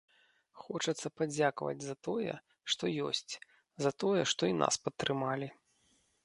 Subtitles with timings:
[0.61, 2.33] Хочацца падзякаваць за тое,
[2.75, 3.33] што ёсць,
[3.87, 5.47] за тое, што і нас падтрымалі.